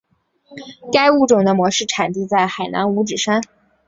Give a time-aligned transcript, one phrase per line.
[0.91, 3.39] 该物种的模式产地在海南五指山。